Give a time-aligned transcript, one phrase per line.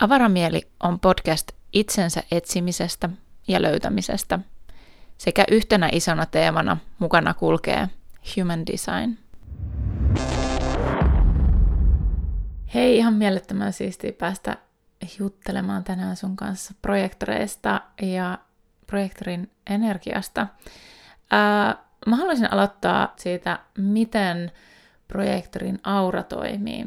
[0.00, 3.08] Avaramieli on podcast itsensä etsimisestä
[3.48, 4.38] ja löytämisestä
[5.18, 7.88] sekä yhtenä isona teemana mukana kulkee
[8.36, 9.18] Human Design.
[12.74, 14.56] Hei, ihan mielettömän siistiä päästä
[15.18, 18.38] juttelemaan tänään sun kanssa projektoreista ja
[18.86, 20.46] projektorin energiasta.
[21.30, 21.76] Ää,
[22.06, 24.52] mä haluaisin aloittaa siitä, miten
[25.08, 26.86] projektorin aura toimii.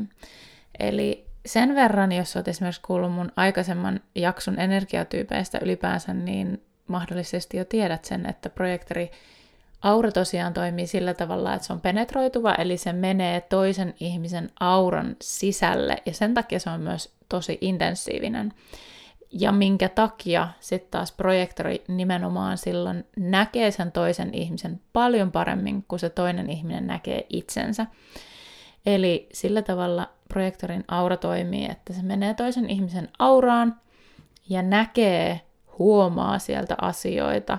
[0.79, 7.65] Eli sen verran, jos olet esimerkiksi kuullut mun aikaisemman jakson energiatyypeistä ylipäänsä, niin mahdollisesti jo
[7.65, 9.11] tiedät sen, että projektori
[9.81, 15.15] aura tosiaan toimii sillä tavalla, että se on penetroituva, eli se menee toisen ihmisen auran
[15.21, 18.53] sisälle, ja sen takia se on myös tosi intensiivinen.
[19.31, 25.99] Ja minkä takia sitten taas projektori nimenomaan silloin näkee sen toisen ihmisen paljon paremmin kuin
[25.99, 27.85] se toinen ihminen näkee itsensä.
[28.85, 33.81] Eli sillä tavalla projektorin aura toimii, että se menee toisen ihmisen auraan
[34.49, 35.41] ja näkee,
[35.79, 37.57] huomaa sieltä asioita.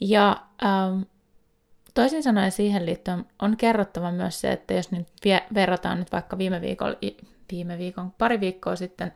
[0.00, 1.00] Ja ähm,
[1.94, 5.08] toisin sanoen siihen liittyen on kerrottava myös se, että jos nyt
[5.54, 6.96] verrataan nyt vaikka viime viikon,
[7.52, 9.12] viime viikon, pari viikkoa sitten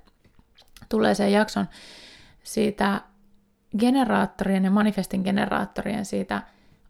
[0.88, 1.69] tulee sen jakson
[2.42, 3.00] siitä
[3.78, 6.42] generaattorien ja manifestin generaattorien siitä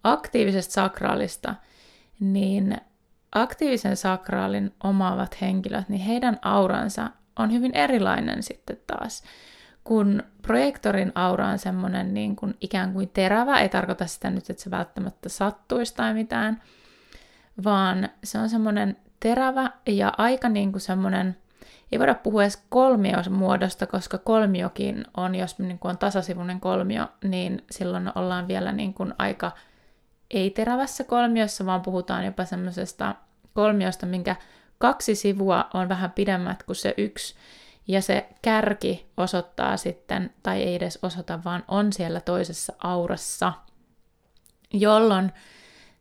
[0.04, 1.54] aktiivisesta sakraalista,
[2.20, 2.80] niin
[3.32, 9.22] aktiivisen sakraalin omaavat henkilöt, niin heidän auransa on hyvin erilainen sitten taas.
[9.84, 14.62] Kun projektorin aura on semmoinen niin kuin ikään kuin terävä, ei tarkoita sitä nyt, että
[14.62, 16.62] se välttämättä sattuisi tai mitään,
[17.64, 21.36] vaan se on semmoinen terävä ja aika niin kuin semmoinen,
[21.92, 27.64] ei voida puhua edes kolmiomuodosta, koska kolmiokin on, jos niin kuin on tasasivuinen kolmio, niin
[27.70, 29.52] silloin ollaan vielä niin kuin aika
[30.30, 33.14] ei-terävässä kolmiossa, vaan puhutaan jopa semmoisesta
[33.54, 34.36] kolmiosta, minkä
[34.78, 37.34] kaksi sivua on vähän pidemmät kuin se yksi,
[37.88, 43.52] ja se kärki osoittaa sitten, tai ei edes osoita, vaan on siellä toisessa aurassa,
[44.72, 45.32] jolloin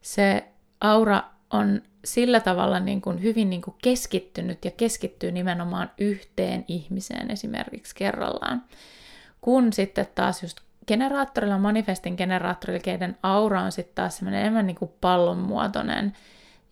[0.01, 0.47] se
[0.81, 7.31] aura on sillä tavalla niin kuin hyvin niin kuin keskittynyt ja keskittyy nimenomaan yhteen ihmiseen
[7.31, 8.63] esimerkiksi kerrallaan.
[9.41, 14.75] Kun sitten taas just generaattorilla, manifestin generaattorilla, keiden aura on sitten taas semmoinen enemmän niin
[14.75, 16.13] kuin pallonmuotoinen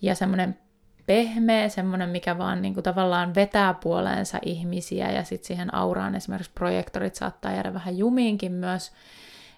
[0.02, 0.58] ja semmoinen
[1.06, 6.52] pehmeä, semmoinen, mikä vaan niin kuin tavallaan vetää puoleensa ihmisiä ja sitten siihen auraan esimerkiksi
[6.56, 8.92] projektorit saattaa jäädä vähän jumiinkin myös.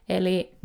[0.10, 0.56] Eli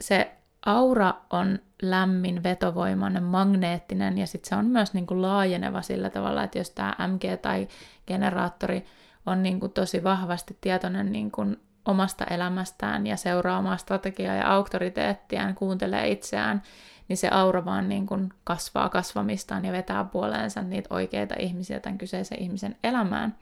[0.00, 0.32] se
[0.66, 6.44] aura on lämmin, vetovoimainen, magneettinen ja sitten se on myös niin kuin laajeneva sillä tavalla,
[6.44, 7.68] että jos tämä MG tai
[8.06, 8.84] generaattori
[9.26, 14.52] on niin kuin tosi vahvasti tietoinen niin kuin omasta elämästään ja seuraa omaa strategiaa ja
[14.52, 16.62] auktoriteettiaan, kuuntelee itseään,
[17.08, 21.98] niin se aura vaan niin kuin kasvaa kasvamistaan ja vetää puoleensa niitä oikeita ihmisiä tämän
[21.98, 23.34] kyseisen ihmisen elämään.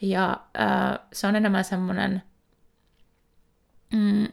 [0.00, 2.22] Ja äh, se on enemmän semmoinen
[3.92, 4.28] mm,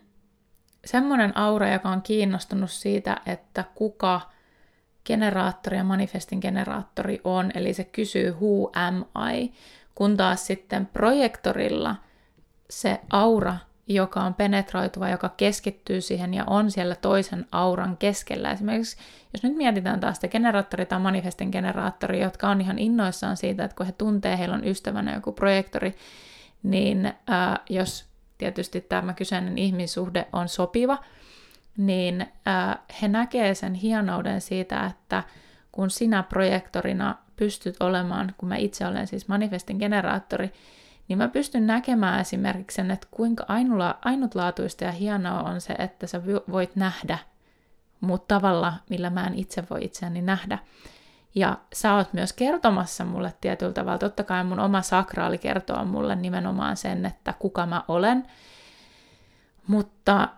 [0.86, 4.22] semmoinen aura, joka on kiinnostunut siitä, että kuka
[5.06, 9.54] generaattori ja manifestin generaattori on, eli se kysyy who am I,
[9.96, 11.96] kun taas sitten projektorilla
[12.70, 18.52] se aura joka on penetroituva, joka keskittyy siihen ja on siellä toisen auran keskellä.
[18.52, 18.98] Esimerkiksi
[19.34, 23.76] jos nyt mietitään taas sitä generaattori tai manifestin generaattori, jotka on ihan innoissaan siitä, että
[23.76, 25.96] kun he tuntee, heillä on ystävänä joku projektori,
[26.64, 28.06] niin ää, jos
[28.38, 30.98] tietysti tämä kyseinen ihmissuhde on sopiva,
[31.78, 35.24] niin ää, he näkee sen hienouden siitä, että
[35.72, 40.52] kun sinä projektorina pystyt olemaan, kun mä itse olen siis manifestin generaattori,
[41.08, 46.08] niin mä pystyn näkemään esimerkiksi sen, että kuinka ainula, ainutlaatuista ja hienoa on se, että
[46.08, 46.22] sä
[46.52, 47.18] voit nähdä
[48.02, 50.60] mut tavalla, millä mä en itse voi itseäni nähdä.
[51.36, 56.16] Ja sä oot myös kertomassa mulle tietyllä tavalla, totta kai mun oma sakraali kertoo mulle
[56.16, 58.28] nimenomaan sen, että kuka mä olen,
[59.68, 60.30] mutta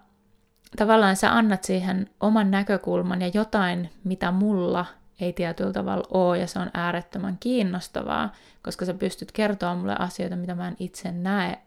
[0.78, 4.86] tavallaan sä annat siihen oman näkökulman ja jotain, mitä mulla
[5.20, 10.36] ei tietyllä tavalla ole, ja se on äärettömän kiinnostavaa, koska sä pystyt kertoa mulle asioita,
[10.36, 11.62] mitä mä en itse näe,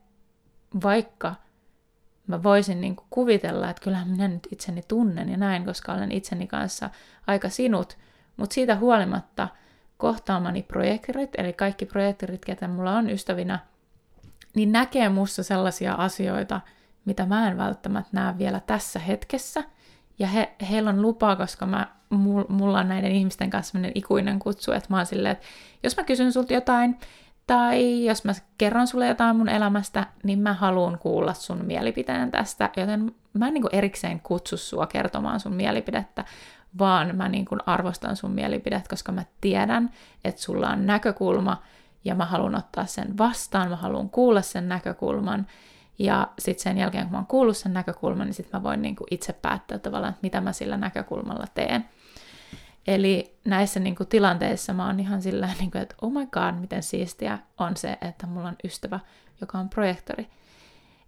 [0.83, 1.35] vaikka
[2.27, 6.13] mä voisin niin kuin kuvitella, että kyllähän minä nyt itseni tunnen ja näin, koska olen
[6.13, 6.91] itseni kanssa
[7.27, 7.99] aika sinut,
[8.37, 9.49] mutta siitä huolimatta
[9.97, 13.59] kohtaamani projektorit, eli kaikki projektorit, ketä mulla on ystävinä,
[14.55, 16.61] niin näkee musta sellaisia asioita,
[17.05, 19.65] mitä mä en välttämättä näe vielä tässä hetkessä,
[20.21, 21.87] ja he, heillä on lupaa, koska mä
[22.49, 25.47] mulla on näiden ihmisten kanssa sellainen ikuinen kutsu, että mä oon silleen, että
[25.83, 26.99] jos mä kysyn sulta jotain,
[27.47, 32.71] tai jos mä kerron sulle jotain mun elämästä, niin mä haluan kuulla sun mielipiteen tästä,
[32.77, 36.25] joten mä en niin kuin erikseen kutsu sua kertomaan sun mielipidettä,
[36.79, 39.91] vaan mä niin kuin arvostan sun mielipidet, koska mä tiedän,
[40.25, 41.63] että sulla on näkökulma,
[42.05, 45.47] ja mä haluan ottaa sen vastaan, mä haluan kuulla sen näkökulman,
[46.01, 49.07] ja sitten sen jälkeen, kun mä oon kuullut sen näkökulman, niin sitten mä voin niinku
[49.11, 51.89] itse päättää tavallaan, että mitä mä sillä näkökulmalla teen.
[52.87, 57.39] Eli näissä niin tilanteissa mä oon ihan sillä niin että oh my god, miten siistiä
[57.59, 59.01] on se, että mulla on ystävä,
[59.41, 60.29] joka on projektori.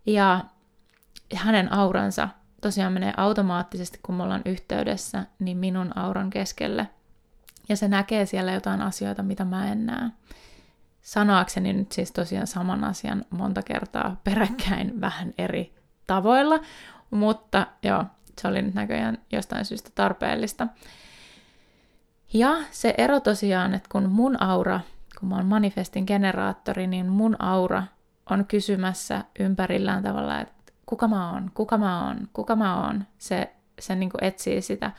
[0.06, 0.44] Ja
[1.34, 2.28] hänen auransa
[2.60, 6.88] tosiaan menee automaattisesti, kun me ollaan yhteydessä, niin minun auran keskelle.
[7.68, 10.10] Ja se näkee siellä jotain asioita, mitä mä en näe.
[11.02, 15.75] Sanoakseni nyt siis tosiaan saman asian monta kertaa peräkkäin vähän eri
[16.06, 16.60] tavoilla,
[17.10, 18.04] mutta joo,
[18.40, 20.66] se oli nyt näköjään jostain syystä tarpeellista.
[22.32, 24.81] Ja se ero tosiaan, että kun mun aura,
[25.20, 27.82] kun mä oon manifestin generaattori, niin mun aura
[28.31, 33.04] on kysymässä ympärillään tavalla, että kuka mä oon, kuka mä oon, kuka mä oon.
[33.19, 34.90] Se, se niin etsii sitä.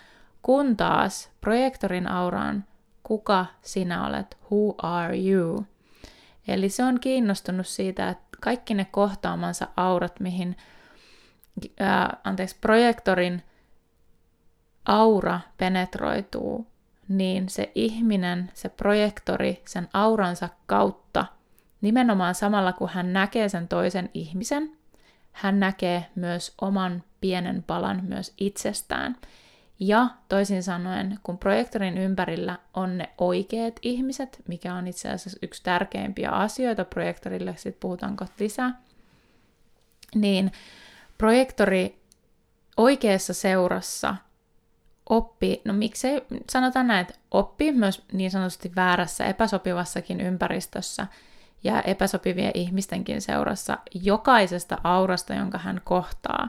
[0.41, 2.63] Kun taas projektorin auraan,
[3.03, 5.65] kuka sinä olet, who are you.
[6.47, 10.57] Eli se on kiinnostunut siitä, että kaikki ne kohtaamansa aurat, mihin,
[11.79, 13.43] ää, anteeksi, projektorin
[14.85, 16.67] aura penetroituu,
[17.07, 21.25] niin se ihminen, se projektori sen auransa kautta,
[21.81, 24.77] nimenomaan samalla kun hän näkee sen toisen ihmisen,
[25.31, 29.17] hän näkee myös oman pienen palan myös itsestään.
[29.79, 35.63] Ja toisin sanoen, kun projektorin ympärillä on ne oikeat ihmiset, mikä on itse asiassa yksi
[35.63, 38.81] tärkeimpiä asioita projektorille, sitten puhutaan kohta lisää,
[40.15, 40.51] niin
[41.17, 42.01] projektori
[42.77, 44.15] oikeassa seurassa
[45.09, 51.07] oppi, no miksei, sanotaan näin, että oppi myös niin sanotusti väärässä, epäsopivassakin ympäristössä
[51.63, 56.47] ja epäsopivien ihmistenkin seurassa jokaisesta aurasta, jonka hän kohtaa,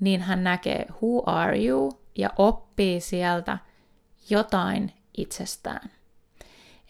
[0.00, 3.58] niin hän näkee who are you ja oppii sieltä
[4.30, 5.90] jotain itsestään.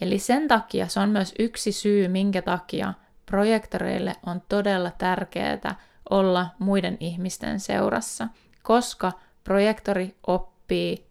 [0.01, 2.95] Eli sen takia se on myös yksi syy, minkä takia
[3.27, 5.81] projektoreille on todella tärkeää
[6.11, 8.29] olla muiden ihmisten seurassa,
[8.63, 9.13] koska
[9.45, 11.07] projektori oppii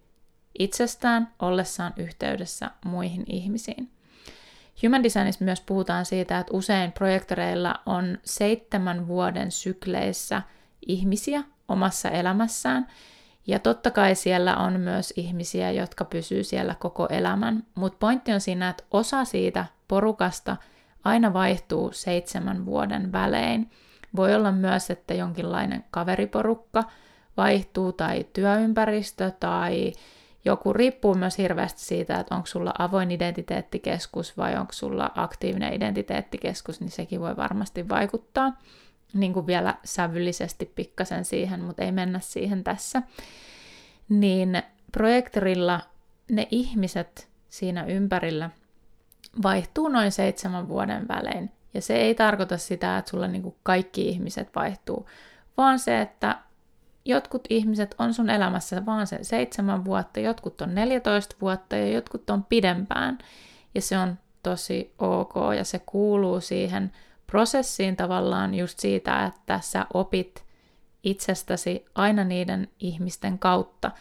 [0.59, 3.91] itsestään ollessaan yhteydessä muihin ihmisiin.
[4.83, 10.41] Human Designissa myös puhutaan siitä, että usein projektoreilla on seitsemän vuoden sykleissä
[10.87, 12.87] ihmisiä omassa elämässään,
[13.47, 18.41] ja totta kai siellä on myös ihmisiä, jotka pysyy siellä koko elämän, mutta pointti on
[18.41, 20.57] siinä, että osa siitä porukasta
[21.03, 23.71] aina vaihtuu seitsemän vuoden välein.
[24.15, 26.83] Voi olla myös, että jonkinlainen kaveriporukka–
[27.37, 29.93] vaihtuu tai työympäristö tai
[30.45, 36.79] joku riippuu myös hirveästi siitä, että onko sulla avoin identiteettikeskus vai onko sulla aktiivinen identiteettikeskus,
[36.79, 38.57] niin sekin voi varmasti vaikuttaa
[39.13, 43.01] niin kuin vielä sävyllisesti pikkasen siihen, mutta ei mennä siihen tässä.
[44.09, 45.81] Niin projektorilla
[46.31, 48.49] ne ihmiset siinä ympärillä
[49.43, 51.51] vaihtuu noin seitsemän vuoden välein.
[51.73, 55.07] Ja se ei tarkoita sitä, että sulla niin kuin kaikki ihmiset vaihtuu,
[55.57, 56.39] vaan se, että
[57.05, 62.29] jotkut ihmiset on sun elämässä vaan se seitsemän vuotta, jotkut on 14 vuotta ja jotkut
[62.29, 63.17] on pidempään.
[63.75, 66.91] Ja se on tosi ok ja se kuuluu siihen
[67.27, 70.45] prosessiin tavallaan just siitä, että sä opit
[71.03, 73.91] itsestäsi aina niiden ihmisten kautta.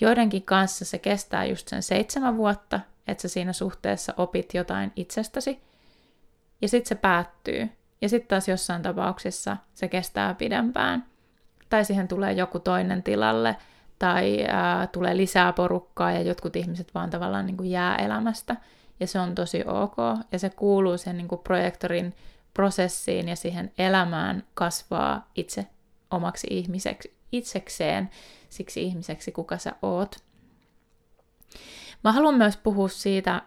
[0.00, 5.60] Joidenkin kanssa se kestää just sen seitsemän vuotta, että sä siinä suhteessa opit jotain itsestäsi,
[6.62, 7.68] ja sitten se päättyy.
[8.02, 11.04] Ja sitten taas jossain tapauksessa se kestää pidempään–
[11.68, 13.56] tai siihen tulee joku toinen tilalle,
[13.98, 18.56] tai ää, tulee lisää porukkaa ja jotkut ihmiset vaan tavallaan niin kuin jää elämästä.
[19.00, 19.96] Ja se on tosi ok,
[20.32, 22.14] ja se kuuluu sen niin kuin projektorin
[22.56, 25.66] prosessiin ja siihen elämään kasvaa itse
[26.10, 28.10] omaksi ihmiseksi, itsekseen,
[28.48, 30.16] siksi ihmiseksi, kuka sä oot.
[32.04, 33.42] Mä haluan myös puhua siitä,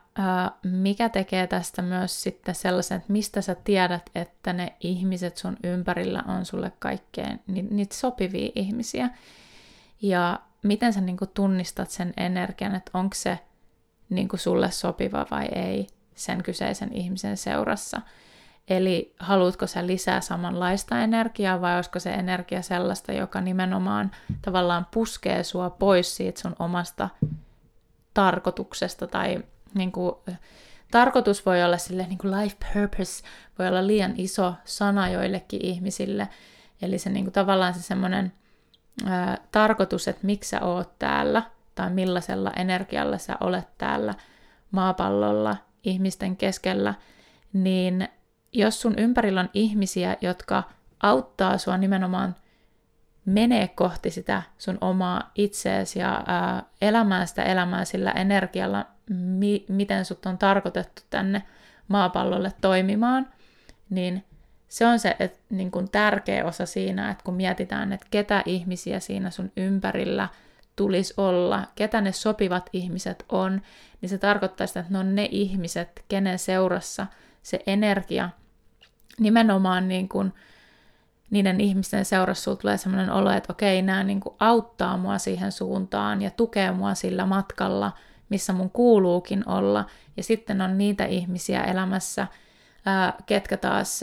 [0.63, 6.23] mikä tekee tästä myös sitten sellaisen, että mistä sä tiedät, että ne ihmiset sun ympärillä
[6.27, 9.09] on sulle kaikkein niitä sopivia ihmisiä.
[10.01, 13.39] Ja miten sä niinku tunnistat sen energian, että onko se
[14.09, 18.01] niinku sulle sopiva vai ei sen kyseisen ihmisen seurassa.
[18.69, 24.11] Eli haluatko sä lisää samanlaista energiaa vai olisiko se energia sellaista, joka nimenomaan
[24.41, 27.09] tavallaan puskee sua pois siitä sun omasta
[28.13, 30.15] tarkoituksesta tai niin kuin,
[30.91, 33.23] tarkoitus voi olla sille niin kuin life purpose
[33.59, 36.29] voi olla liian iso sana joillekin ihmisille.
[36.81, 38.33] Eli se niin kuin, tavallaan se semmoinen
[39.51, 41.43] tarkoitus, että miksi sä oot täällä
[41.75, 44.13] tai millaisella energialla sä olet täällä
[44.71, 46.93] maapallolla ihmisten keskellä,
[47.53, 48.09] niin
[48.53, 50.63] jos sun ympärillä on ihmisiä, jotka
[51.03, 52.36] auttaa sua nimenomaan–
[53.29, 60.06] menee kohti sitä sun omaa itseesi ja ää, elämään sitä elämää sillä energialla, mi- miten
[60.06, 61.44] sut on tarkoitettu tänne
[61.88, 63.27] maapallolle toimimaan,
[63.89, 64.25] niin
[64.68, 69.00] se on se että, niin kuin tärkeä osa siinä, että kun mietitään, että ketä ihmisiä
[69.00, 70.29] siinä sun ympärillä
[70.75, 73.62] tulisi olla, ketä ne sopivat ihmiset on,
[74.01, 77.08] niin se tarkoittaa sitä, että ne on ne ihmiset, kenen seurassa
[77.43, 78.29] se energia
[79.19, 80.34] nimenomaan niin kuin
[81.29, 85.51] niiden ihmisten seurassa sulla tulee sellainen olo, että okei, nämä niin kuin auttaa mua siihen
[85.51, 87.91] suuntaan ja tukee mua sillä matkalla,
[88.29, 89.86] missä mun kuuluukin olla.
[90.17, 92.27] Ja sitten on niitä ihmisiä elämässä,
[93.25, 94.01] ketkä taas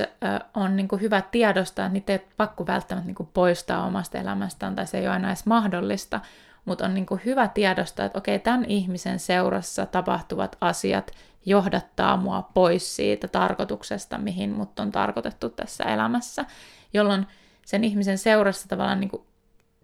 [0.55, 4.19] on niin kuin hyvä tiedostaa, että niitä ei ole pakko välttämättä niin kuin poistaa omasta
[4.19, 6.21] elämästään, tai se ei ole aina edes mahdollista,
[6.65, 11.11] mutta on niin kuin hyvä tiedostaa, että okei, tämän ihmisen seurassa tapahtuvat asiat
[11.47, 16.45] johdattaa mua pois siitä tarkoituksesta, mihin mut on tarkoitettu tässä elämässä,
[16.93, 17.27] jolloin
[17.67, 19.23] sen ihmisen seurassa tavallaan niin kuin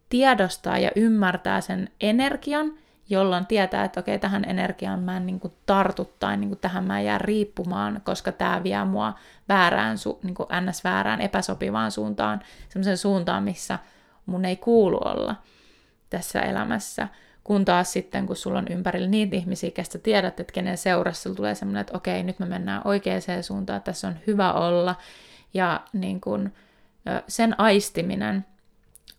[0.09, 2.73] tiedostaa ja ymmärtää sen energian,
[3.09, 6.85] jolloin tietää, että okei, tähän energiaan mä en niin kuin tartu tai niin kuin tähän
[6.85, 9.15] mä en jää riippumaan, koska tämä vie mua
[9.49, 13.79] väärään, niin kuin ns-väärään, epäsopivaan suuntaan, semmoisen suuntaan, missä
[14.27, 15.37] mun ei kuulu olla
[16.11, 17.09] tässä elämässä.
[17.45, 21.37] Kun taas sitten, kun sulla on ympärillä niitä ihmisiä, kestä tiedät, että kenen seurassa sulla
[21.37, 24.95] tulee semmoinen, että okei, nyt me mennään oikeaan suuntaan, tässä on hyvä olla.
[25.55, 26.55] Ja niin kuin,
[27.29, 28.47] sen aistiminen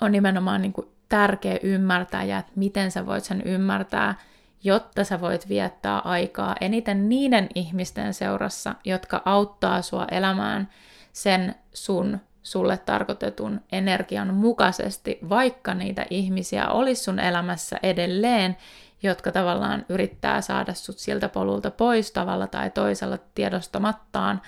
[0.02, 4.16] on nimenomaan niin kuin tärkeä ymmärtää ja että miten sä voit sen ymmärtää,
[4.64, 10.70] jotta sä voit viettää aikaa eniten niiden ihmisten seurassa, jotka auttaa sua elämään
[11.14, 18.58] sen sun sulle tarkoitetun energian mukaisesti, vaikka niitä ihmisiä olisi sun elämässä edelleen,
[19.04, 24.42] jotka tavallaan yrittää saada sut siltä polulta pois tavalla tai toisella tiedostamattaan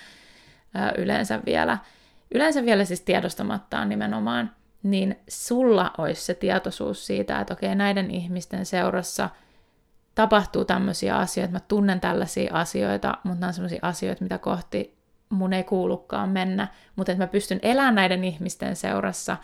[0.98, 1.78] yleensä vielä,
[2.34, 4.50] yleensä vielä siis tiedostamattaan nimenomaan,
[4.82, 9.30] niin sulla olisi se tietoisuus siitä, että okei, näiden ihmisten seurassa
[10.14, 14.95] tapahtuu tämmöisiä asioita, mä tunnen tällaisia asioita, mutta nämä on sellaisia asioita, mitä kohti
[15.28, 19.36] mun ei kuulukaan mennä, mutta että mä pystyn elämään näiden ihmisten seurassa,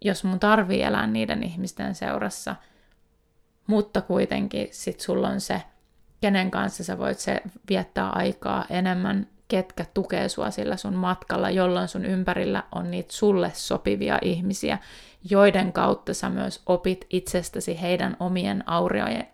[0.00, 2.56] jos mun tarvii elää niiden ihmisten seurassa,
[3.66, 5.62] mutta kuitenkin sit sulla on se,
[6.20, 11.88] kenen kanssa sä voit se viettää aikaa enemmän, ketkä tukee sua sillä sun matkalla, jolloin
[11.88, 14.78] sun ympärillä on niitä sulle sopivia ihmisiä,
[15.30, 18.64] joiden kautta sä myös opit itsestäsi heidän omien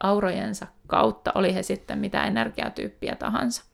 [0.01, 3.65] aurojensa kautta, oli he sitten mitä energiatyyppiä tahansa.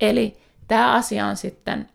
[0.00, 1.88] Eli Tämä asia on sitten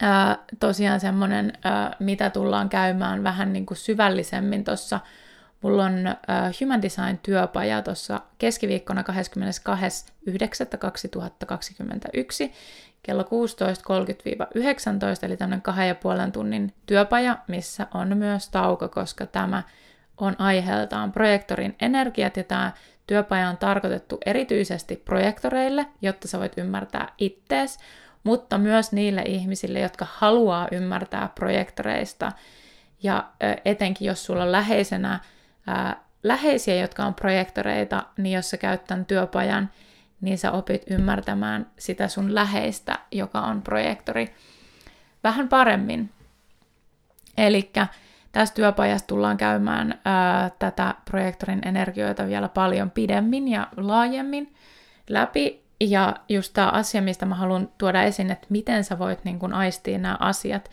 [0.00, 5.00] ää, tosiaan semmoinen, ää, mitä tullaan käymään vähän niin kuin syvällisemmin tuossa.
[5.62, 6.16] Mulla on ää,
[6.60, 9.06] Human Design-työpaja tuossa keskiviikkona 22.9.2021
[13.04, 13.28] kello 16.30-19,
[15.22, 19.62] eli tämmöinen kahden ja puolen tunnin työpaja, missä on myös tauko, koska tämä
[20.16, 22.72] on aiheeltaan projektorin energiat, ja tämä
[23.06, 27.78] Työpaja on tarkoitettu erityisesti projektoreille, jotta sä voit ymmärtää ittees,
[28.24, 32.32] mutta myös niille ihmisille, jotka haluaa ymmärtää projektoreista.
[33.02, 33.30] Ja
[33.64, 35.20] etenkin jos sulla on läheisenä
[35.66, 39.70] ää, läheisiä, jotka on projektoreita, niin jos sä käyt tämän työpajan,
[40.20, 44.34] niin sä opit ymmärtämään sitä sun läheistä, joka on projektori,
[45.24, 46.10] vähän paremmin.
[47.38, 47.70] Eli
[48.34, 54.54] tässä työpajassa tullaan käymään ää, tätä projektorin energioita vielä paljon pidemmin ja laajemmin
[55.08, 55.64] läpi.
[55.80, 59.52] Ja just tämä asia, mistä mä haluan tuoda esiin, että miten sä voit niin kun
[59.54, 60.70] aistia nämä asiat,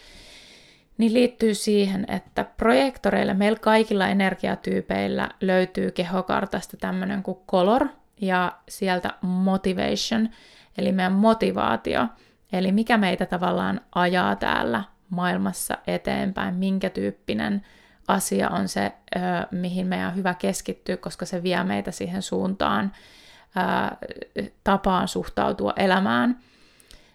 [0.98, 7.88] niin liittyy siihen, että projektoreilla, meillä kaikilla energiatyypeillä löytyy kehokartasta tämmöinen kuin color
[8.22, 10.30] ja sieltä motivation,
[10.78, 12.08] eli meidän motivaatio,
[12.54, 17.66] eli mikä meitä tavallaan ajaa täällä maailmassa eteenpäin, minkä tyyppinen
[18.08, 18.92] asia on se,
[19.52, 22.92] mihin meidän on hyvä keskittyä, koska se vie meitä siihen suuntaan,
[24.64, 26.40] tapaan suhtautua elämään,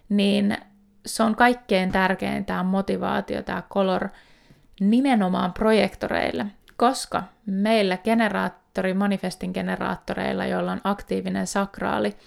[0.09, 0.57] niin
[1.05, 4.09] se on kaikkein tärkein tämä motivaatio, tämä color
[4.79, 6.45] nimenomaan projektoreille,
[6.77, 12.17] koska meillä generaattori, manifestin generaattoreilla, joilla on aktiivinen sakraali,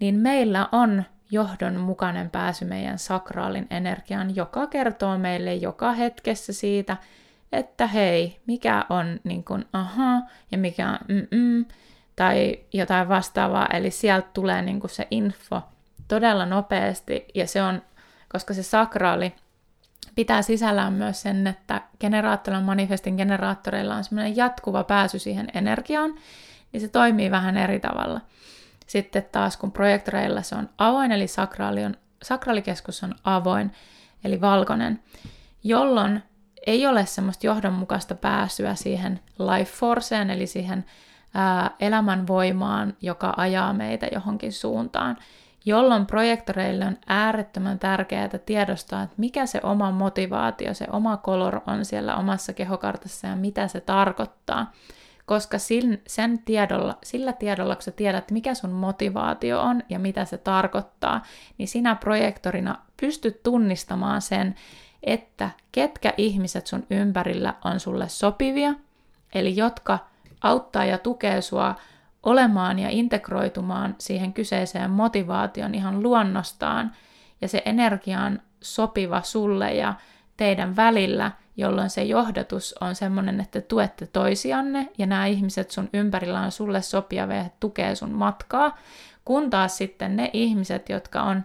[0.00, 6.96] niin meillä on johdonmukainen pääsy meidän sakraalin energiaan, joka kertoo meille joka hetkessä siitä,
[7.52, 10.22] että hei, mikä on niin kuin aha
[10.52, 10.98] ja mikä on
[11.30, 11.64] mm
[12.16, 13.68] tai jotain vastaavaa.
[13.72, 15.62] Eli sieltä tulee niin kuin se info
[16.08, 17.82] todella nopeasti ja se on,
[18.28, 19.34] koska se sakraali
[20.14, 26.14] pitää sisällään myös sen, että generaattorilla, manifestin generaattoreilla on semmoinen jatkuva pääsy siihen energiaan,
[26.72, 28.20] niin se toimii vähän eri tavalla.
[28.86, 33.72] Sitten taas kun projektoreilla se on avoin, eli sakraali on, sakraalikeskus on avoin,
[34.24, 35.02] eli valkoinen,
[35.64, 36.22] jolloin
[36.66, 40.84] ei ole semmoista johdonmukaista pääsyä siihen life forceen, eli siihen
[41.34, 45.16] ää, elämänvoimaan, joka ajaa meitä johonkin suuntaan.
[45.64, 51.84] jolloin projektoreille on äärettömän tärkeää tiedostaa, että mikä se oma motivaatio, se oma kolor on
[51.84, 54.72] siellä omassa kehokartassa ja mitä se tarkoittaa.
[55.26, 55.56] Koska
[56.06, 61.22] sen tiedolla, sillä tiedolla, kun sä tiedät, mikä sun motivaatio on ja mitä se tarkoittaa,
[61.58, 64.54] niin sinä projektorina pystyt tunnistamaan sen,
[65.02, 68.74] että ketkä ihmiset sun ympärillä on sulle sopivia,
[69.34, 69.98] eli jotka
[70.42, 71.74] auttaa ja tukee sua
[72.22, 76.92] olemaan ja integroitumaan siihen kyseiseen motivaation ihan luonnostaan,
[77.40, 79.94] ja se energia on sopiva sulle ja
[80.36, 85.90] teidän välillä, jolloin se johdatus on sellainen, että te tuette toisianne, ja nämä ihmiset sun
[85.92, 88.78] ympärillä on sulle sopivia ja tukee sun matkaa,
[89.24, 91.42] kun taas sitten ne ihmiset, jotka on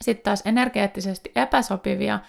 [0.00, 2.20] sitten taas energeettisesti epäsopivia,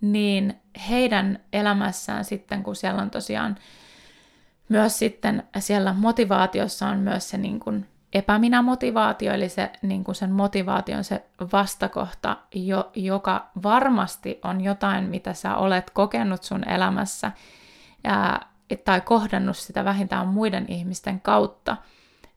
[0.00, 3.56] niin heidän elämässään sitten, kun siellä on tosiaan
[4.68, 10.32] myös sitten siellä motivaatiossa on myös se niin kuin epäminä-motivaatio, eli se, niin kuin sen
[10.32, 17.32] motivaation se vastakohta, jo, joka varmasti on jotain, mitä sä olet kokenut sun elämässä
[18.04, 18.40] ja,
[18.84, 21.76] tai kohdannut sitä vähintään muiden ihmisten kautta,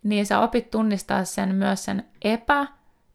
[0.03, 2.67] niin sä opit tunnistaa sen myös sen epä,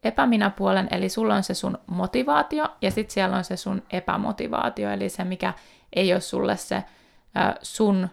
[0.05, 5.09] epäminäpuolen, eli sulla on se sun motivaatio, ja sitten siellä on se sun epämotivaatio, eli
[5.09, 5.55] se, mikä
[5.93, 6.85] ei ole sulle se ä,
[7.63, 8.09] sun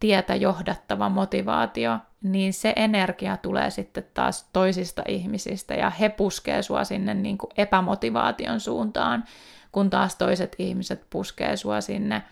[0.00, 6.84] tietä johdattava motivaatio, niin se energia tulee sitten taas toisista ihmisistä ja he puskee sua
[6.84, 9.24] sinne niin kuin epämotivaation suuntaan,
[9.72, 12.22] kun taas toiset ihmiset puskee sua sinne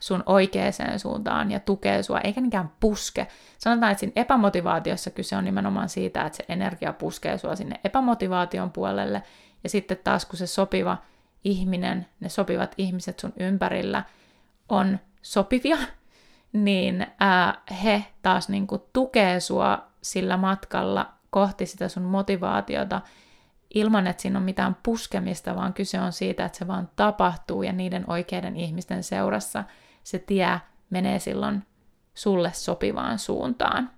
[0.00, 3.26] sun oikeaan suuntaan ja tukee sua, eikä niinkään puske.
[3.58, 8.72] Sanotaan, että siinä epämotivaatiossa kyse on nimenomaan siitä, että se energia puskee sua sinne epämotivaation
[8.72, 9.22] puolelle,
[9.64, 10.96] ja sitten taas kun se sopiva
[11.44, 14.02] ihminen, ne sopivat ihmiset sun ympärillä
[14.68, 15.76] on sopivia,
[16.54, 23.00] niin ää, he taas niin kuin tukee sua sillä matkalla kohti sitä sun motivaatiota
[23.74, 27.72] ilman, että siinä on mitään puskemista, vaan kyse on siitä, että se vaan tapahtuu ja
[27.72, 29.64] niiden oikeiden ihmisten seurassa
[30.02, 31.62] se tie menee silloin
[32.14, 33.90] sulle sopivaan suuntaan.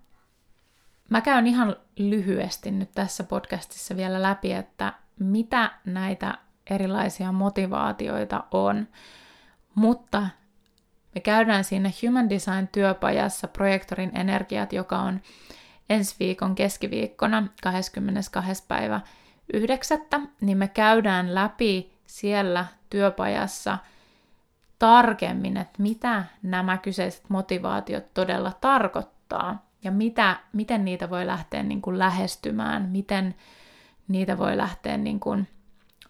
[1.11, 6.38] Mä käyn ihan lyhyesti nyt tässä podcastissa vielä läpi, että mitä näitä
[6.71, 8.88] erilaisia motivaatioita on,
[9.75, 10.27] mutta
[11.17, 15.21] me käydään siinä Human Design-työpajassa projektorin energiat, joka on
[15.91, 18.65] ensi viikon keskiviikkona 22.
[18.69, 19.01] päivä
[19.53, 19.99] 9.
[20.41, 23.79] Niin me käydään läpi siellä työpajassa
[24.79, 31.83] tarkemmin, että mitä nämä kyseiset motivaatiot todella tarkoittaa ja mitä, miten niitä voi lähteä niin
[31.83, 33.35] kuin lähestymään, miten
[34.09, 35.49] niitä voi lähteä niin kuin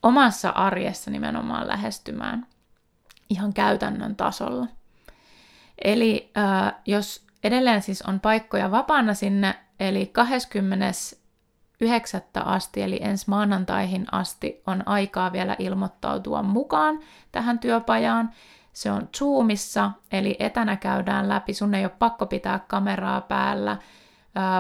[0.03, 2.47] omassa arjessa nimenomaan lähestymään
[3.31, 4.67] ihan käytännön tasolla.
[5.85, 12.21] Eli äh, jos edelleen siis on paikkoja vapaana sinne, eli 29.
[12.45, 17.01] asti, eli ensi maanantaihin asti on aikaa vielä ilmoittautua mukaan
[17.33, 18.31] tähän työpajaan.
[18.73, 21.55] Se on Zoomissa, eli etänä käydään läpi.
[21.55, 23.77] Sun ei ole pakko pitää kameraa päällä.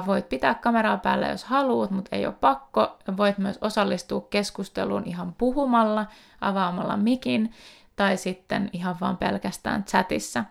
[0.06, 2.98] Voit pitää kameraa päällä, jos haluat, mutta ei ole pakko.
[3.16, 6.06] Voit myös osallistua keskusteluun ihan puhumalla,
[6.40, 7.52] avaamalla mikin,
[7.96, 10.44] tai sitten ihan vaan pelkästään chatissa.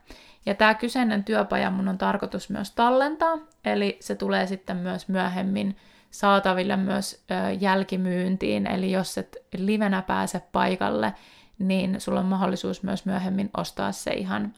[0.45, 5.77] Ja tämä kyseinen työpaja mun on tarkoitus myös tallentaa, eli se tulee sitten myös myöhemmin
[6.11, 7.25] saataville myös
[7.59, 11.13] jälkimyyntiin, eli jos et livenä pääse paikalle,
[11.59, 14.53] niin sulla on mahdollisuus myös myöhemmin ostaa se ihan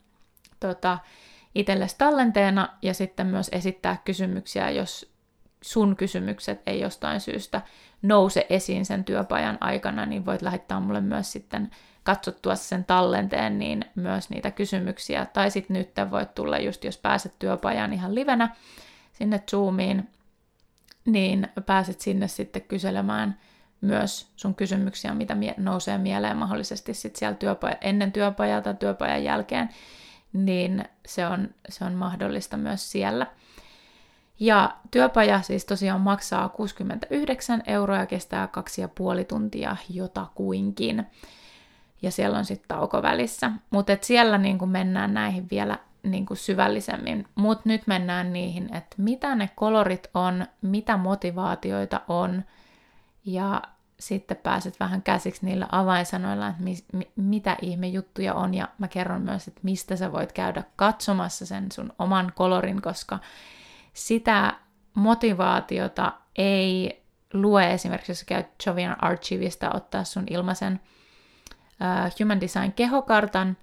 [0.59, 0.97] tota,
[1.55, 5.13] itsellesi tallenteena ja sitten myös esittää kysymyksiä, jos
[5.61, 7.61] sun kysymykset ei jostain syystä
[8.01, 11.71] nouse esiin sen työpajan aikana, niin voit lähettää mulle myös sitten
[12.07, 15.25] katsottua sen tallenteen, niin myös niitä kysymyksiä.
[15.25, 18.55] Tai sitten nyt voit tulla just, jos pääset työpajaan ihan livenä
[19.13, 20.09] sinne Zoomiin,
[21.05, 23.39] niin pääset sinne sitten kyselemään
[23.81, 29.23] myös sun kysymyksiä, mitä mie- nousee mieleen mahdollisesti sit siellä työpaja- ennen työpajaa tai työpajan
[29.23, 29.69] jälkeen,
[30.33, 33.27] niin se on, se on mahdollista myös siellä.
[34.39, 41.05] Ja työpaja siis tosiaan maksaa 69 euroa ja kestää kaksi ja puoli tuntia jotakuinkin
[42.01, 43.51] ja siellä on sitten tauko välissä.
[43.69, 47.27] Mutta siellä niin mennään näihin vielä niin kuin syvällisemmin.
[47.35, 52.43] Mutta nyt mennään niihin, että mitä ne kolorit on, mitä motivaatioita on,
[53.25, 53.61] ja
[53.99, 58.87] sitten pääset vähän käsiksi niillä avainsanoilla, että mi- mi- mitä ihme juttuja on, ja mä
[58.87, 63.19] kerron myös, että mistä sä voit käydä katsomassa sen sun oman kolorin, koska
[63.93, 64.53] sitä
[64.93, 70.79] motivaatiota ei lue esimerkiksi, jos sä käyt Jovian Archivista ottaa sun ilmaisen
[72.19, 73.57] Human Design kehokartan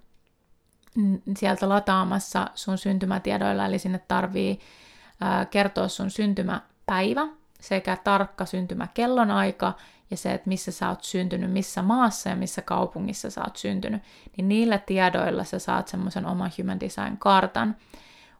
[1.36, 7.28] sieltä lataamassa sun syntymätiedoilla, eli sinne tarvii uh, kertoa sun syntymäpäivä,
[7.60, 9.72] sekä tarkka syntymäkellonaika
[10.10, 14.02] ja se, että missä sä oot syntynyt, missä maassa ja missä kaupungissa sä oot syntynyt,
[14.36, 17.76] niin niillä tiedoilla sä saat semmoisen oman Human Design-kartan.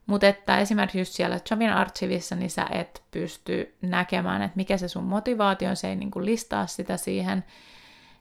[0.07, 4.89] Mutta että esimerkiksi just siellä Javin Archivissa, niin sä et pysty näkemään, että mikä se
[4.89, 7.45] sun motivaatio on, se ei niinku listaa sitä siihen.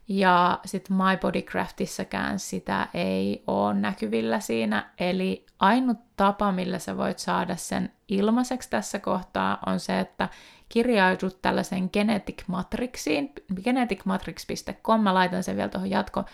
[0.08, 4.90] Ja sitten MyBodyCraftissäkään sitä ei ole näkyvillä siinä.
[4.98, 10.28] Eli ainut tapa, millä sä voit saada sen ilmaiseksi tässä kohtaa, on se, että
[10.68, 13.32] kirjaudut tällaiseen Genetic Matrixiin,
[13.64, 16.24] geneticmatrix.com, mä laitan sen vielä tuohon jatko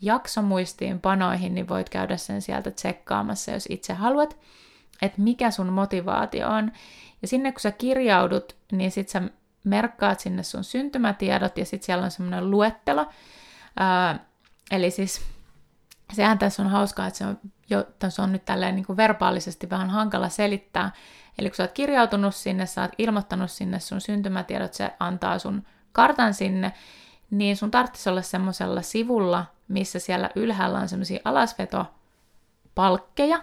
[0.00, 4.36] jaksomuistiin panoihin, niin voit käydä sen sieltä tsekkaamassa, jos itse haluat,
[5.02, 6.72] että mikä sun motivaatio on.
[7.22, 9.22] Ja sinne kun sä kirjaudut, niin sit sä
[9.66, 13.06] merkkaat sinne sun syntymätiedot ja sitten siellä on semmoinen luettelo.
[13.76, 14.18] Ää,
[14.70, 15.26] eli siis
[16.12, 17.38] sehän tässä on hauskaa, että se on,
[17.70, 20.92] jo, se on nyt tälleen niin kuin verbaalisesti vähän hankala selittää.
[21.38, 25.66] Eli kun sä oot kirjautunut sinne, sä oot ilmoittanut sinne sun syntymätiedot, se antaa sun
[25.92, 26.72] kartan sinne,
[27.30, 33.42] niin sun tarvitsisi olla semmoisella sivulla, missä siellä ylhäällä on semmoisia alasvetopalkkeja.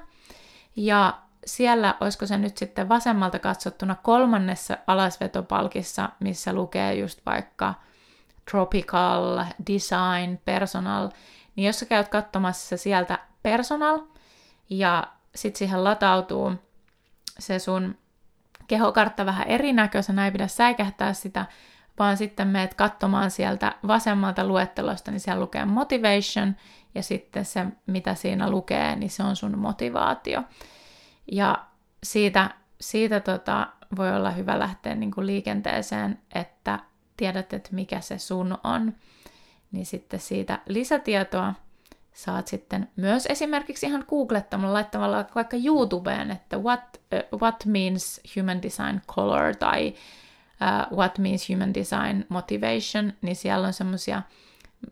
[0.75, 7.73] Ja siellä, olisiko se nyt sitten vasemmalta katsottuna kolmannessa alasvetopalkissa, missä lukee just vaikka
[8.51, 11.09] tropical, design, personal,
[11.55, 13.99] niin jos sä käyt katsomassa sieltä personal,
[14.69, 16.53] ja sitten siihen latautuu
[17.39, 17.97] se sun
[18.67, 21.45] kehokartta vähän erinäköisenä, ei pidä säikähtää sitä,
[21.99, 26.55] vaan sitten meet katsomaan sieltä vasemmalta luettelosta, niin siellä lukee motivation,
[26.95, 30.43] ja sitten se, mitä siinä lukee, niin se on sun motivaatio.
[31.31, 31.65] Ja
[32.03, 32.49] siitä,
[32.81, 36.79] siitä tota, voi olla hyvä lähteä niin kuin liikenteeseen, että
[37.17, 38.93] tiedät, että mikä se sun on.
[39.71, 41.53] Niin sitten siitä lisätietoa
[42.13, 47.01] saat sitten myös esimerkiksi ihan googlettamalla, laittamalla vaikka YouTubeen, että what,
[47.33, 49.93] uh, what means human design color tai
[50.61, 54.21] uh, what means human design motivation, niin siellä on semmoisia,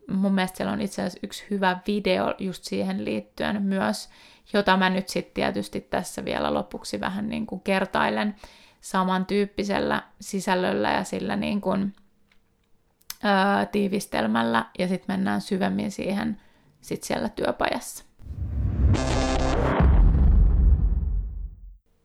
[0.08, 4.10] mun mielestä siellä on itse asiassa yksi hyvä video just siihen liittyen myös,
[4.54, 8.36] jota mä nyt sitten tietysti tässä vielä lopuksi vähän niin kuin kertailen
[8.82, 11.95] samantyyppisellä sisällöllä ja sillä niin kuin,
[13.23, 16.41] ää, tiivistelmällä, ja sitten mennään syvemmin siihen
[16.82, 18.06] sit siellä työpajassa.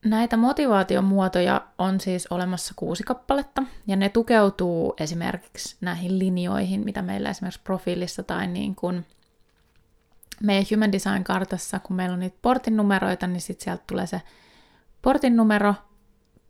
[0.07, 7.31] Näitä motivaatiomuotoja on siis olemassa kuusi kappaletta, ja ne tukeutuu esimerkiksi näihin linjoihin, mitä meillä
[7.31, 9.07] esimerkiksi profiilissa tai niin kuin
[10.43, 14.23] meidän Human Design-kartassa, kun meillä on niitä portin numeroita, niin sitten sieltä tulee se
[15.03, 15.75] portin numero,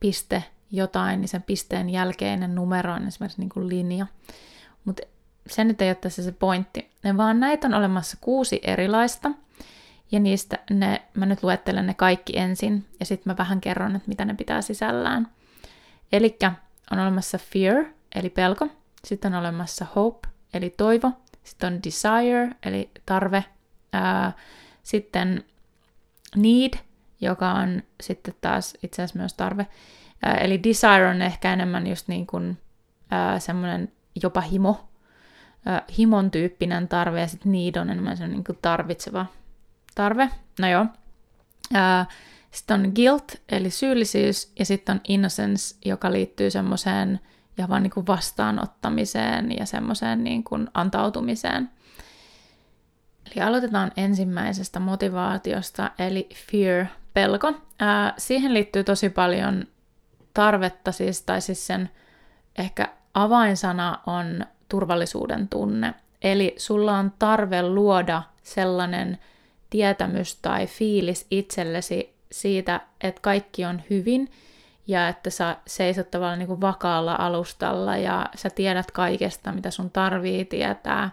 [0.00, 4.06] piste, jotain, niin sen pisteen jälkeinen numero on esimerkiksi niin kuin linja.
[4.84, 5.02] Mutta
[5.46, 9.30] se nyt ei ole tässä se pointti, vaan näitä on olemassa kuusi erilaista,
[10.12, 14.08] ja niistä ne, mä nyt luettelen ne kaikki ensin, ja sitten mä vähän kerron, että
[14.08, 15.28] mitä ne pitää sisällään.
[16.12, 16.38] Eli
[16.90, 18.68] on olemassa fear, eli pelko,
[19.04, 21.12] sitten on olemassa hope, eli toivo,
[21.44, 23.44] sitten on desire, eli tarve,
[23.92, 24.32] ää,
[24.82, 25.44] sitten
[26.36, 26.74] need,
[27.20, 29.66] joka on sitten taas itse asiassa myös tarve,
[30.22, 32.58] ää, eli desire on ehkä enemmän just niin kuin
[33.38, 33.92] semmoinen
[34.22, 34.88] jopa himo,
[35.66, 39.26] ää, himon tyyppinen tarve, ja sitten need on enemmän semmoinen niin tarvitseva
[39.96, 40.30] tarve.
[40.60, 40.86] No joo.
[42.50, 47.20] Sitten on guilt, eli syyllisyys, ja sitten on innocence, joka liittyy semmoiseen
[47.58, 51.70] ja vaan niin kuin vastaanottamiseen ja semmoiseen niin kuin antautumiseen.
[53.26, 57.52] Eli aloitetaan ensimmäisestä motivaatiosta, eli fear, pelko.
[57.78, 59.64] Ää, siihen liittyy tosi paljon
[60.34, 61.90] tarvetta, siis, tai siis sen
[62.58, 65.94] ehkä avainsana on turvallisuuden tunne.
[66.22, 69.18] Eli sulla on tarve luoda sellainen
[69.76, 74.30] tietämys tai fiilis itsellesi siitä, että kaikki on hyvin
[74.86, 79.90] ja että sä seisot tavallaan niin kuin vakaalla alustalla ja sä tiedät kaikesta, mitä sun
[79.90, 81.10] tarvii tietää.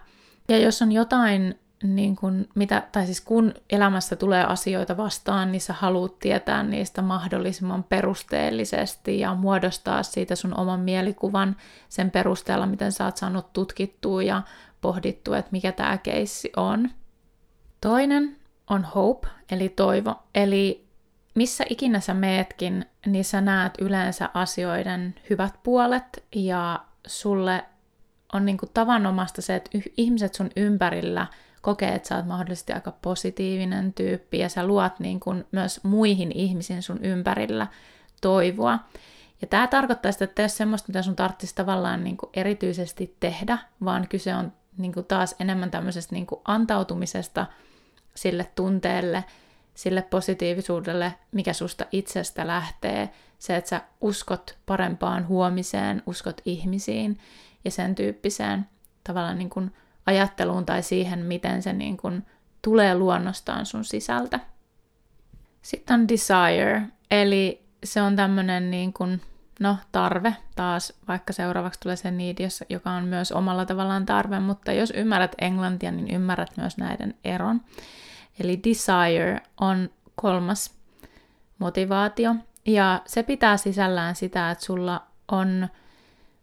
[0.48, 5.60] Ja jos on jotain, niin kuin, mitä, tai siis kun elämässä tulee asioita vastaan, niin
[5.60, 11.56] sä haluat tietää niistä mahdollisimman perusteellisesti ja muodostaa siitä sun oman mielikuvan
[11.88, 14.42] sen perusteella, miten sä oot saanut tutkittua ja
[14.80, 16.90] pohdittua, että mikä tämä keissi on.
[17.80, 20.22] Toinen on hope, eli toivo.
[20.34, 20.86] Eli
[21.34, 27.64] missä ikinä sä meetkin, niin sä näet yleensä asioiden hyvät puolet ja sulle
[28.32, 31.26] on niinku tavanomasta se, että ihmiset sun ympärillä
[31.60, 36.82] kokee, että sä oot mahdollisesti aika positiivinen tyyppi ja sä luot niinku myös muihin ihmisiin
[36.82, 37.66] sun ympärillä
[38.20, 38.78] toivoa.
[39.40, 43.58] Ja tämä tarkoittaa sitä, että ei ole semmoista, mitä sun tarvitsisi tavallaan niinku erityisesti tehdä,
[43.84, 47.46] vaan kyse on niinku taas enemmän tämmöisestä niinku antautumisesta–
[48.16, 49.24] sille tunteelle,
[49.74, 57.18] sille positiivisuudelle, mikä susta itsestä lähtee, se, että sä uskot parempaan huomiseen, uskot ihmisiin
[57.64, 58.66] ja sen tyyppiseen
[59.04, 59.74] tavallaan niin kuin
[60.06, 62.26] ajatteluun tai siihen, miten se niin kuin
[62.62, 64.40] tulee luonnostaan sun sisältä.
[65.62, 69.20] Sitten on desire, eli se on tämmöinen niin kuin,
[69.60, 72.36] no, tarve taas, vaikka seuraavaksi tulee se need,
[72.68, 77.60] joka on myös omalla tavallaan tarve, mutta jos ymmärrät englantia, niin ymmärrät myös näiden eron.
[78.40, 80.74] Eli desire on kolmas
[81.58, 82.34] motivaatio,
[82.66, 85.68] ja se pitää sisällään sitä, että sulla on,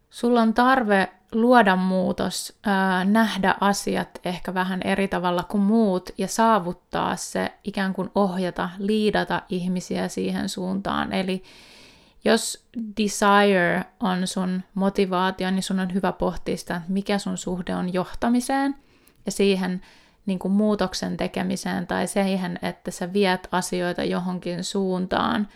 [0.09, 6.27] sulla on tarve luoda muutos, ää, nähdä asiat ehkä vähän eri tavalla kuin muut ja
[6.27, 11.13] saavuttaa se, ikään kuin ohjata, liidata ihmisiä siihen suuntaan.
[11.13, 11.43] Eli
[12.23, 12.65] jos
[12.97, 17.93] desire on sun motivaatio, niin sun on hyvä pohtia sitä, että mikä sun suhde on
[17.93, 18.75] johtamiseen
[19.25, 19.81] ja siihen
[20.25, 25.47] niin kuin muutoksen tekemiseen tai siihen, että sä viet asioita johonkin suuntaan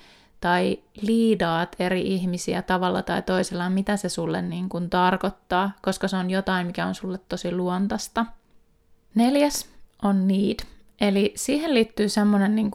[0.42, 6.18] tai liidaat eri ihmisiä tavalla tai toisella, mitä se sulle niin kuin tarkoittaa, koska se
[6.18, 8.26] on jotain, mikä on sulle tosi luontaista.
[9.16, 9.70] Neljäs
[10.04, 10.60] on need,
[11.02, 12.72] eli siihen liittyy semmoinen niin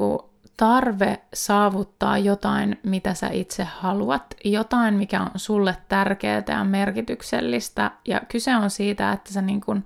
[0.61, 8.21] tarve saavuttaa jotain, mitä sä itse haluat, jotain, mikä on sulle tärkeää ja merkityksellistä, ja
[8.29, 9.85] kyse on siitä, että sä niin kuin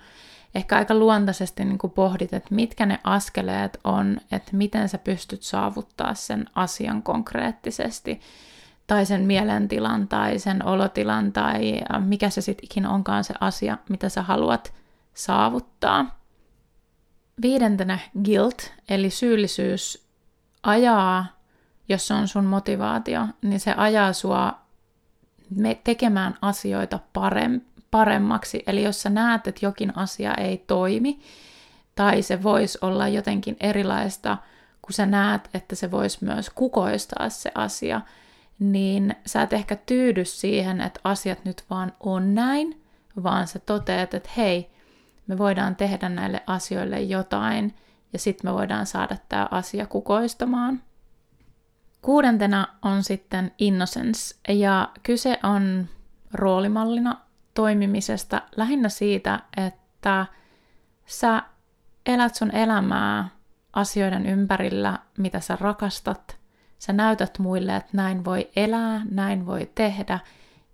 [0.55, 5.43] ehkä aika luontaisesti niin kuin pohdit, että mitkä ne askeleet on, että miten sä pystyt
[5.43, 8.21] saavuttaa sen asian konkreettisesti,
[8.87, 14.09] tai sen mielentilan, tai sen olotilan, tai mikä se sitten ikinä onkaan se asia, mitä
[14.09, 14.75] sä haluat
[15.15, 16.21] saavuttaa.
[17.43, 20.04] Viidentenä guilt, eli syyllisyys,
[20.65, 21.27] ajaa,
[21.89, 24.61] jos se on sun motivaatio, niin se ajaa sua
[25.85, 26.99] tekemään asioita
[27.91, 28.63] paremmaksi.
[28.67, 31.21] Eli jos sä näet, että jokin asia ei toimi,
[31.95, 34.37] tai se voisi olla jotenkin erilaista,
[34.83, 38.01] kun sä näet, että se voisi myös kukoistaa se asia,
[38.59, 42.83] niin sä et ehkä tyydy siihen, että asiat nyt vaan on näin,
[43.23, 44.71] vaan sä toteat, että hei,
[45.27, 47.75] me voidaan tehdä näille asioille jotain,
[48.15, 50.83] ja sitten me voidaan saada tämä asia kukoistamaan.
[52.03, 55.89] Kuudentena on sitten innocence, ja kyse on
[56.33, 57.21] roolimallina
[57.55, 60.27] toimimisesta lähinnä siitä, että
[61.07, 61.43] sä
[62.07, 63.29] elät sun elämää
[63.73, 66.37] asioiden ympärillä, mitä sä rakastat.
[66.79, 70.19] Sä näytät muille, että näin voi elää, näin voi tehdä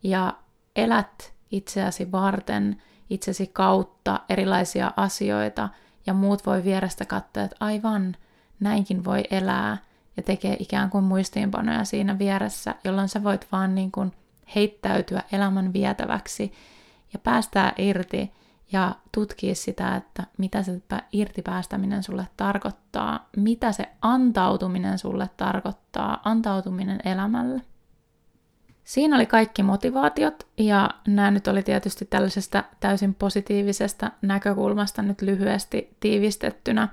[0.02, 0.34] ja
[0.76, 5.68] elät itseäsi varten, itsesi kautta erilaisia asioita
[6.06, 8.16] ja muut voi vierestä katsoa, että aivan,
[8.60, 9.76] näinkin voi elää
[10.16, 14.12] ja tekee ikään kuin muistiinpanoja siinä vieressä, jolloin sä voit vaan niin kuin
[14.54, 16.52] heittäytyä elämän vietäväksi
[17.12, 18.32] ja päästää irti
[18.72, 20.82] ja tutkia sitä, että mitä se
[21.12, 27.62] irtipäästäminen sulle tarkoittaa, mitä se antautuminen sulle tarkoittaa, antautuminen elämälle.
[28.90, 35.96] Siinä oli kaikki motivaatiot, ja nämä nyt oli tietysti tällaisesta täysin positiivisesta näkökulmasta nyt lyhyesti
[36.00, 36.88] tiivistettynä.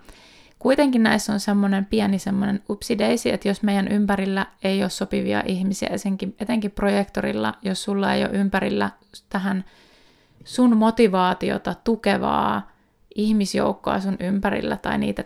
[0.59, 5.89] Kuitenkin näissä on semmoinen pieni semmoinen upsideisi, että jos meidän ympärillä ei ole sopivia ihmisiä,
[5.91, 8.89] etenkin, etenkin projektorilla, jos sulla ei ole ympärillä
[9.29, 9.65] tähän
[10.43, 12.71] sun motivaatiota tukevaa
[13.15, 15.23] ihmisjoukkoa sun ympärillä, tai niitä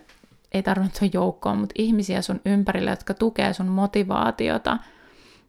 [0.51, 4.77] ei tarvitse joukkoa, mutta ihmisiä sun ympärillä, jotka tukee sun motivaatiota,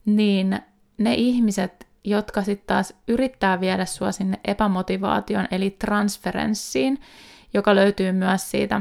[0.04, 0.60] niin
[0.98, 7.00] ne ihmiset, jotka sitten taas yrittää viedä sua sinne epämotivaation, eli transferenssiin,
[7.54, 8.80] joka löytyy myös siitä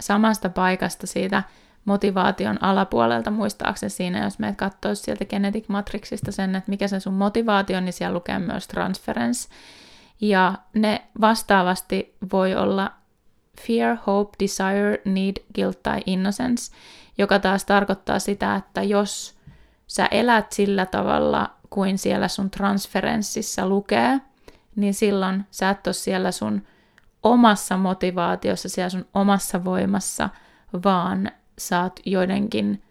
[0.00, 1.42] samasta paikasta siitä
[1.84, 7.14] motivaation alapuolelta, muistaakseni siinä, jos meidät katsoisi sieltä Genetic Matrixista sen, että mikä se sun
[7.14, 9.48] motivaatio, niin siellä lukee myös transference.
[10.20, 12.92] Ja ne vastaavasti voi olla
[13.60, 16.74] fear, hope, desire, need, guilt tai innocence,
[17.18, 19.35] joka taas tarkoittaa sitä, että jos
[19.86, 24.20] sä elät sillä tavalla kuin siellä sun transferenssissa lukee,
[24.76, 26.62] niin silloin sä et ole siellä sun
[27.22, 30.28] omassa motivaatiossa, siellä sun omassa voimassa,
[30.84, 32.82] vaan saat joidenkin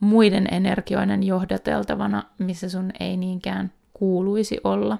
[0.00, 4.98] muiden energioiden johdateltavana, missä sun ei niinkään kuuluisi olla.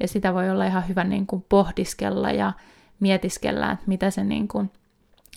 [0.00, 2.52] Ja sitä voi olla ihan hyvä niin kuin pohdiskella ja
[3.00, 4.70] mietiskellä, että mitä se niin kuin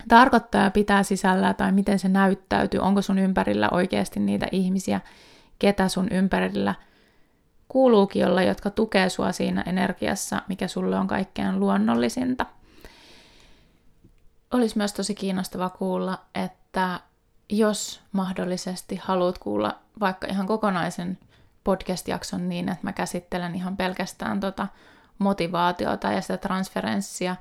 [0.08, 2.80] tarkoittaa ja pitää sisällä tai miten se näyttäytyy.
[2.80, 5.02] Onko sun ympärillä oikeasti niitä ihmisiä,
[5.62, 6.76] ketä sun ympärillä
[7.68, 12.46] kuuluukin olla, jotka tukee sua siinä energiassa, mikä sulle on kaikkein luonnollisinta.
[14.52, 17.00] Olisi myös tosi kiinnostava kuulla, että
[17.50, 21.18] jos mahdollisesti haluat kuulla vaikka ihan kokonaisen
[21.64, 24.68] podcast-jakson niin, että mä käsittelen ihan pelkästään tota
[25.18, 27.36] motivaatiota ja sitä transferenssia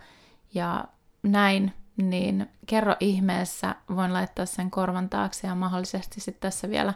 [0.54, 0.85] ja
[1.22, 6.94] näin, niin kerro ihmeessä, voin laittaa sen korvan taakse ja mahdollisesti sitten tässä vielä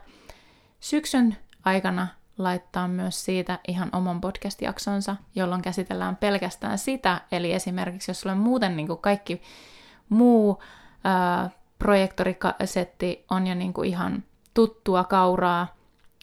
[0.85, 8.21] syksyn aikana laittaa myös siitä ihan oman podcast-jaksonsa, jolloin käsitellään pelkästään sitä, eli esimerkiksi jos
[8.21, 9.43] sulle muuten niin kuin kaikki
[10.09, 10.63] muu
[11.05, 15.75] ää, projektorisetti on jo niin kuin ihan tuttua kauraa,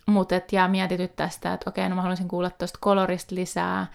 [0.06, 3.88] mutta et jää mietityt tästä, että okei, no mä haluaisin kuulla tuosta kolorista lisää,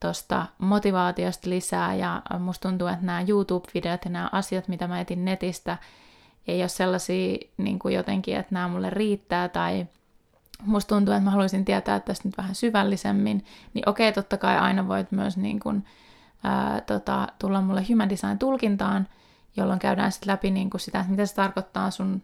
[0.00, 5.24] tuosta motivaatiosta lisää, ja musta tuntuu, että nämä YouTube-videot ja nämä asiat, mitä mä etin
[5.24, 5.78] netistä,
[6.46, 9.86] ei ole sellaisia niin kuin jotenkin, että nämä mulle riittää, tai
[10.64, 13.44] musta tuntuu, että mä haluaisin tietää tästä nyt vähän syvällisemmin,
[13.74, 15.84] niin okei, totta kai aina voit myös niin kuin,
[16.44, 19.08] ää, tota, tulla mulle Human Design-tulkintaan,
[19.56, 22.22] jolloin käydään sitten läpi niin kuin sitä, että mitä se tarkoittaa sun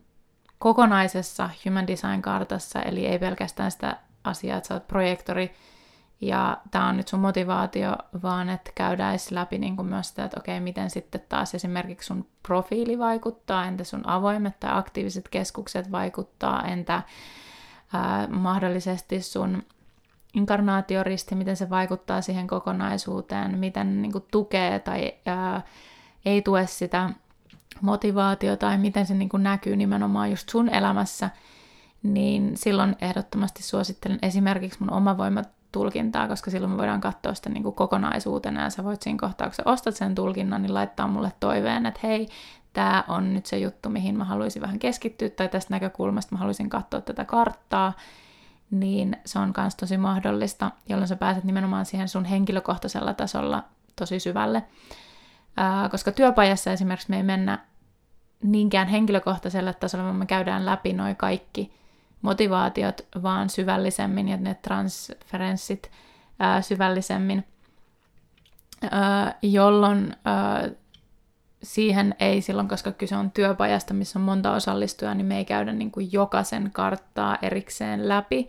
[0.58, 5.54] kokonaisessa Human Design-kartassa, eli ei pelkästään sitä asiaa, että sä oot projektori,
[6.20, 10.40] ja tämä on nyt sun motivaatio, vaan että käydään läpi niin kuin myös sitä, että
[10.40, 16.62] okei, miten sitten taas esimerkiksi sun profiili vaikuttaa, entä sun avoimet tai aktiiviset keskukset vaikuttaa,
[16.62, 17.02] entä
[17.94, 19.62] ää, mahdollisesti sun
[20.34, 25.62] inkarnaatioristi, miten se vaikuttaa siihen kokonaisuuteen, miten niin kuin, tukee tai ää,
[26.24, 27.10] ei tue sitä
[27.80, 31.30] motivaatiota tai miten se niin kuin, näkyy nimenomaan just sun elämässä,
[32.02, 37.74] niin silloin ehdottomasti suosittelen esimerkiksi mun omavoimatulkintaa, koska silloin me voidaan katsoa sitä niin kuin
[37.74, 41.86] kokonaisuutena ja sä voit siinä kohtaa, kun sä ostat sen tulkinnan, niin laittaa mulle toiveen,
[41.86, 42.28] että hei,
[42.74, 46.70] tämä on nyt se juttu, mihin mä haluaisin vähän keskittyä, tai tästä näkökulmasta mä haluaisin
[46.70, 47.92] katsoa tätä karttaa,
[48.70, 53.64] niin se on myös tosi mahdollista, jolloin sä pääset nimenomaan siihen sun henkilökohtaisella tasolla
[53.96, 54.64] tosi syvälle.
[55.90, 57.58] Koska työpajassa esimerkiksi me ei mennä
[58.42, 61.74] niinkään henkilökohtaiselle tasolle, vaan me käydään läpi noin kaikki
[62.22, 65.90] motivaatiot vaan syvällisemmin ja ne transferenssit
[66.60, 67.44] syvällisemmin,
[69.42, 70.16] jolloin
[71.64, 75.72] siihen ei silloin, koska kyse on työpajasta, missä on monta osallistujaa, niin me ei käydä
[75.72, 78.48] niin kuin jokaisen karttaa erikseen läpi.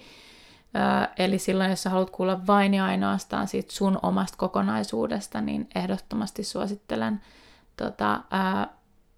[1.18, 6.44] Eli silloin, jos sä haluat kuulla vain ja ainoastaan siitä sun omasta kokonaisuudesta, niin ehdottomasti
[6.44, 7.22] suosittelen
[7.78, 8.68] tota, ää,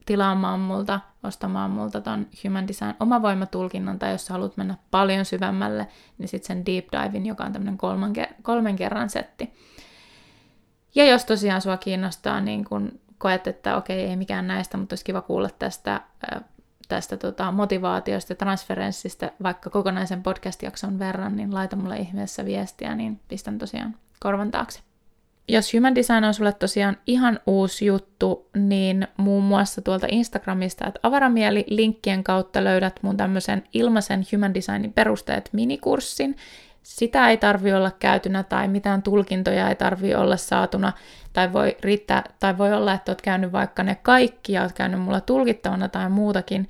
[0.06, 5.88] tilaamaan multa, ostamaan multa ton Human Design omavoimatulkinnan, tai jos sä haluat mennä paljon syvemmälle,
[6.18, 9.54] niin sitten sen Deep Divein, joka on tämmöinen kolmen, kolmen kerran setti.
[10.96, 15.06] Ja jos tosiaan sua kiinnostaa niin kun koet, että okei, ei mikään näistä, mutta olisi
[15.06, 16.02] kiva kuulla tästä,
[16.88, 23.20] tästä tota, motivaatiosta ja transferenssistä vaikka kokonaisen podcast-jakson verran, niin laita mulle ihmeessä viestiä, niin
[23.28, 24.80] pistän tosiaan korvan taakse.
[25.50, 31.00] Jos Human Design on sulle tosiaan ihan uusi juttu, niin muun muassa tuolta Instagramista, että
[31.04, 36.36] avaramieli linkkien kautta löydät mun tämmöisen ilmaisen Human Designin perusteet minikurssin,
[36.88, 40.94] sitä ei tarvi olla käytynä tai mitään tulkintoja ei tarvi olla saatuna,
[41.34, 45.02] tai voi, riittää, tai voi olla, että olet käynyt vaikka ne kaikki ja olet käynyt
[45.02, 46.70] mulla tulkittavana tai muutakin,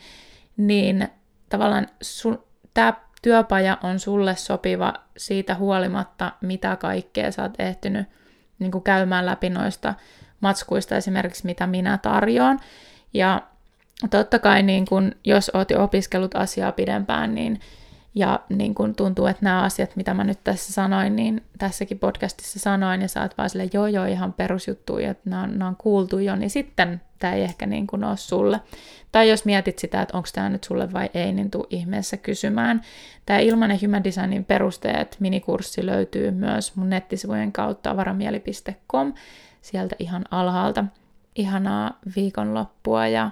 [0.57, 1.07] niin
[1.49, 1.87] tavallaan
[2.73, 8.07] tämä työpaja on sulle sopiva siitä huolimatta, mitä kaikkea sä oot ehtinyt
[8.59, 9.93] niin kuin käymään läpi noista
[10.39, 12.59] matskuista esimerkiksi, mitä minä tarjoan.
[13.13, 13.41] Ja
[14.09, 17.59] totta kai, niin kun, jos oot jo opiskellut asiaa pidempään, niin
[18.17, 22.59] ja niin kun tuntuu, että nämä asiat, mitä mä nyt tässä sanoin, niin tässäkin podcastissa
[22.59, 25.75] sanoin, ja sä oot vaan silleen, joo joo, ihan perusjuttuja, että nämä on, nämä on
[25.75, 28.61] kuultu jo, niin sitten tämä ei ehkä niin kuin ole sulle.
[29.11, 32.81] Tai jos mietit sitä, että onko tämä nyt sulle vai ei, niin tuu ihmeessä kysymään.
[33.25, 39.13] Tämä Ilmanen Human Designin perusteet minikurssi löytyy myös mun nettisivujen kautta avaramieli.com
[39.61, 40.85] sieltä ihan alhaalta.
[41.35, 43.29] Ihanaa viikonloppua ja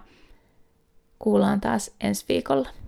[1.19, 2.84] kuullaan taas ensi viikolla.